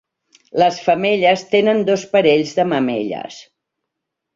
[0.63, 3.41] Les femelles tenen dos parells de mamelles.